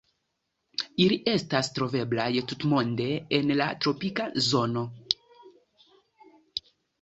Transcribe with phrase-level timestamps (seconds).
[1.03, 3.07] Ili estas troveblaj tutmonde
[3.39, 4.85] en la tropika zono.